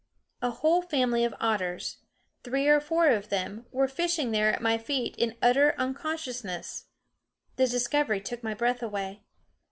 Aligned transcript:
A 0.41 0.49
whole 0.49 0.81
family 0.81 1.23
of 1.23 1.35
otters, 1.39 1.97
three 2.43 2.67
or 2.67 2.79
four 2.79 3.09
of 3.09 3.29
them, 3.29 3.67
were 3.71 3.87
fishing 3.87 4.31
there 4.31 4.51
at 4.51 4.59
my 4.59 4.79
feet 4.79 5.15
in 5.15 5.37
utter 5.43 5.75
unconsciousness. 5.77 6.85
The 7.57 7.67
discovery 7.67 8.19
took 8.19 8.41
my 8.41 8.55
breath 8.55 8.81
away. 8.81 9.21